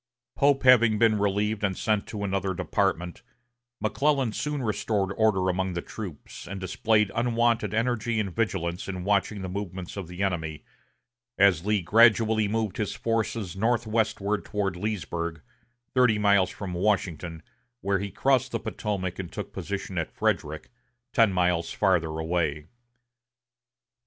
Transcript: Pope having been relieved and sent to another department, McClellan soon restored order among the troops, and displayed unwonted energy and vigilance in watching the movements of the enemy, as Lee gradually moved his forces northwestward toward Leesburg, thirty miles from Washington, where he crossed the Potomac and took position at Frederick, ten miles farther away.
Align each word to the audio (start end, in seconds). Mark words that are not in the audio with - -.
Pope 0.35 0.63
having 0.63 0.97
been 0.97 1.19
relieved 1.19 1.63
and 1.63 1.77
sent 1.77 2.07
to 2.07 2.23
another 2.23 2.55
department, 2.55 3.21
McClellan 3.79 4.31
soon 4.31 4.63
restored 4.63 5.11
order 5.15 5.47
among 5.47 5.73
the 5.73 5.81
troops, 5.83 6.47
and 6.47 6.59
displayed 6.59 7.11
unwonted 7.13 7.71
energy 7.71 8.19
and 8.19 8.35
vigilance 8.35 8.87
in 8.87 9.03
watching 9.03 9.43
the 9.43 9.47
movements 9.47 9.95
of 9.97 10.07
the 10.07 10.23
enemy, 10.23 10.65
as 11.37 11.67
Lee 11.67 11.83
gradually 11.83 12.47
moved 12.47 12.77
his 12.77 12.95
forces 12.95 13.55
northwestward 13.55 14.43
toward 14.43 14.75
Leesburg, 14.75 15.43
thirty 15.93 16.17
miles 16.17 16.49
from 16.49 16.73
Washington, 16.73 17.43
where 17.81 17.99
he 17.99 18.09
crossed 18.09 18.51
the 18.51 18.59
Potomac 18.59 19.19
and 19.19 19.31
took 19.31 19.53
position 19.53 19.99
at 19.99 20.09
Frederick, 20.09 20.71
ten 21.13 21.31
miles 21.31 21.69
farther 21.71 22.17
away. 22.17 22.65